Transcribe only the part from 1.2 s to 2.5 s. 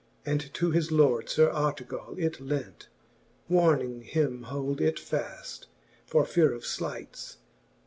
Sir Artegall it